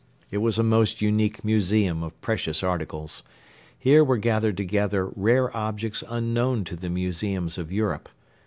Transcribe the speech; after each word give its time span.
It 0.31 0.39
was 0.39 0.57
a 0.57 0.63
most 0.63 1.03
unique 1.03 1.45
museum 1.45 2.01
of 2.01 2.19
precious 2.21 2.63
articles. 2.63 3.21
Here 3.77 4.03
were 4.03 4.17
gathered 4.17 4.57
together 4.57 5.05
rare 5.15 5.55
objects 5.55 6.03
unknown 6.09 6.63
to 6.63 6.75
the 6.75 6.89
museums 6.89 7.59
of 7.59 7.71
Europe. 7.71 8.09